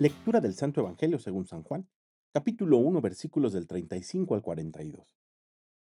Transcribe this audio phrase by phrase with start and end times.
[0.00, 1.88] Lectura del Santo Evangelio según San Juan,
[2.32, 5.18] capítulo 1, versículos del 35 al 42.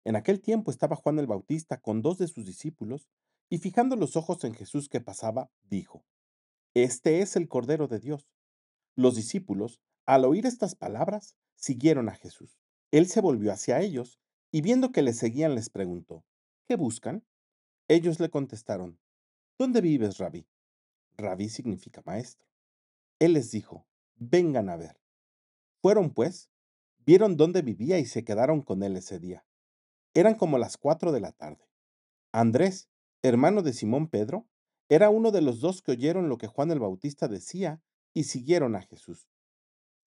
[0.07, 3.11] En aquel tiempo estaba Juan el Bautista con dos de sus discípulos,
[3.50, 6.07] y fijando los ojos en Jesús que pasaba, dijo,
[6.73, 8.27] Este es el Cordero de Dios.
[8.96, 12.59] Los discípulos, al oír estas palabras, siguieron a Jesús.
[12.90, 14.18] Él se volvió hacia ellos,
[14.50, 16.25] y viendo que le seguían les preguntó,
[16.66, 17.27] ¿qué buscan?
[17.88, 18.98] Ellos le contestaron,
[19.59, 20.48] ¿dónde vives, rabí?
[21.19, 22.48] Rabí significa maestro.
[23.19, 23.88] Él les dijo,
[24.18, 25.00] vengan a ver.
[25.80, 26.50] Fueron pues,
[27.06, 29.44] vieron dónde vivía y se quedaron con él ese día.
[30.14, 31.68] Eran como las cuatro de la tarde.
[32.32, 32.88] Andrés,
[33.22, 34.46] hermano de Simón Pedro,
[34.88, 37.82] era uno de los dos que oyeron lo que Juan el Bautista decía
[38.14, 39.28] y siguieron a Jesús.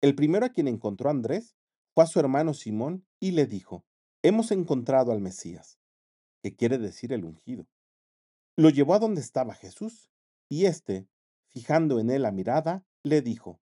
[0.02, 1.56] El primero a quien encontró Andrés
[1.94, 3.86] fue a su hermano Simón y le dijo,
[4.22, 5.80] hemos encontrado al Mesías,
[6.42, 7.68] que quiere decir el ungido.
[8.56, 10.10] Lo llevó a donde estaba Jesús,
[10.48, 11.08] y éste,
[11.48, 13.60] fijando en él la mirada, le dijo,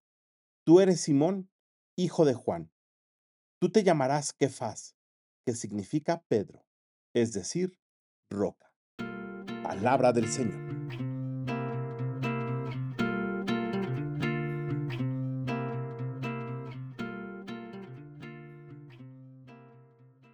[0.68, 1.50] Tú eres Simón,
[1.96, 2.74] hijo de Juan.
[3.58, 4.98] Tú te llamarás Kefas,
[5.46, 6.66] que significa Pedro,
[7.14, 7.80] es decir,
[8.30, 8.74] roca.
[9.64, 10.60] Palabra del Señor.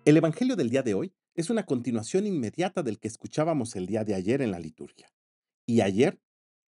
[0.03, 4.03] El Evangelio del día de hoy es una continuación inmediata del que escuchábamos el día
[4.03, 5.13] de ayer en la liturgia.
[5.67, 6.19] Y ayer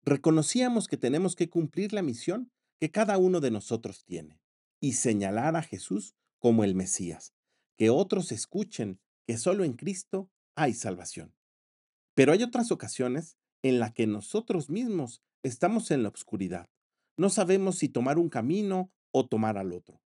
[0.04, 2.52] reconocíamos que tenemos que cumplir la misión
[2.84, 4.42] que cada uno de nosotros tiene
[4.82, 7.34] y señalar a Jesús como el Mesías,
[7.78, 11.34] que otros escuchen que solo en Cristo hay salvación.
[12.14, 16.70] Pero hay otras ocasiones en las que nosotros mismos estamos en la oscuridad.
[17.16, 20.02] No sabemos si tomar un camino o tomar al otro.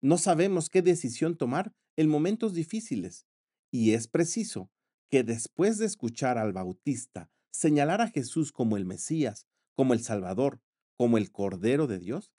[0.00, 3.26] No sabemos qué decisión tomar en momentos difíciles.
[3.70, 4.70] Y es preciso
[5.10, 10.62] que después de escuchar al Bautista señalar a Jesús como el Mesías, como el Salvador,
[11.02, 12.30] como el Cordero de Dios,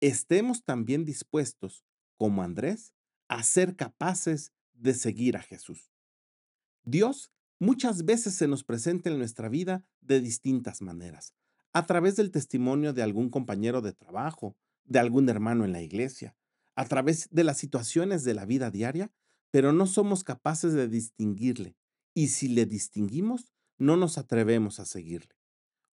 [0.00, 1.82] estemos también dispuestos,
[2.16, 2.94] como Andrés,
[3.26, 5.90] a ser capaces de seguir a Jesús.
[6.84, 11.34] Dios muchas veces se nos presenta en nuestra vida de distintas maneras,
[11.72, 16.36] a través del testimonio de algún compañero de trabajo, de algún hermano en la iglesia,
[16.76, 19.10] a través de las situaciones de la vida diaria,
[19.50, 21.74] pero no somos capaces de distinguirle,
[22.14, 25.34] y si le distinguimos, no nos atrevemos a seguirle.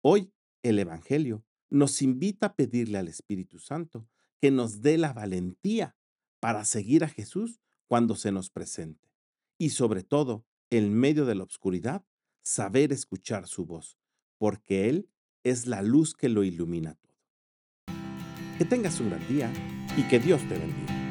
[0.02, 0.32] Hoy
[0.64, 4.08] el Evangelio nos invita a pedirle al Espíritu Santo
[4.40, 5.96] que nos dé la valentía
[6.40, 9.10] para seguir a Jesús cuando se nos presente.
[9.58, 12.04] Y sobre todo, en medio de la oscuridad,
[12.42, 13.98] saber escuchar su voz,
[14.38, 15.08] porque Él
[15.44, 17.14] es la luz que lo ilumina todo.
[18.58, 19.52] Que tengas un gran día
[19.96, 21.05] y que Dios te bendiga.